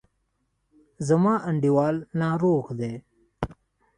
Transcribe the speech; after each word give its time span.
زما 1.07 1.33
انډیوال 1.49 1.95
ناروغ 2.21 2.65
دی. 2.79 2.93